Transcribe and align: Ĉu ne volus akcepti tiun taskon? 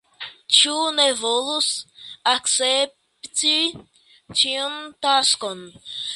Ĉu 0.59 0.71
ne 0.99 1.03
volus 1.19 1.67
akcepti 2.31 3.53
tiun 4.41 4.79
taskon? 5.09 5.65